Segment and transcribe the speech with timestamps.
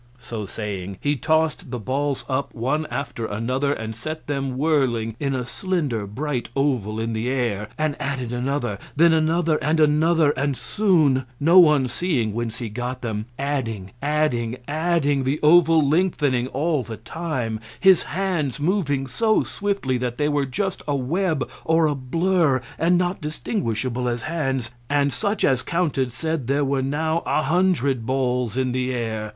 [0.17, 5.35] So saying, he tossed the balls up one after another and set them whirling in
[5.35, 10.57] a slender bright oval in the air, and added another, then another and another, and
[10.57, 16.81] soon no one seeing whence he got them adding, adding, adding, the oval lengthening all
[16.81, 21.93] the time, his hands moving so swiftly that they were just a web or a
[21.93, 27.43] blur and not distinguishable as hands; and such as counted said there were now a
[27.43, 29.29] hundred balls in the air.